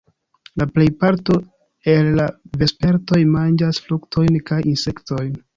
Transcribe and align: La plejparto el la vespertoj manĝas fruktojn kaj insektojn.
La 0.61 0.65
plejparto 0.77 1.35
el 1.93 2.09
la 2.21 2.25
vespertoj 2.63 3.23
manĝas 3.37 3.85
fruktojn 3.89 4.45
kaj 4.53 4.63
insektojn. 4.77 5.35